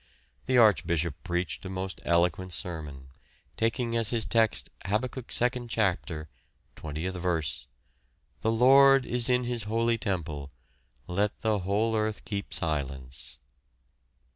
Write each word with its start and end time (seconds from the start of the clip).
The 0.47 0.57
Archbishop 0.57 1.13
preached 1.23 1.63
a 1.63 1.69
most 1.69 2.01
eloquent 2.05 2.53
sermon, 2.53 3.09
taking 3.55 3.95
as 3.95 4.09
his 4.09 4.25
text: 4.25 4.71
Habakkuk 4.85 5.27
2nd 5.27 5.67
chapter, 5.69 6.27
20th 6.75 7.21
verse, 7.21 7.67
"The 8.39 8.51
Lord 8.51 9.05
is 9.05 9.29
in 9.29 9.43
his 9.43 9.65
holy 9.65 9.99
temple: 9.99 10.49
let 11.05 11.41
the 11.41 11.59
whole 11.59 11.95
earth 11.95 12.25
keep 12.25 12.51
silence." 12.51 13.37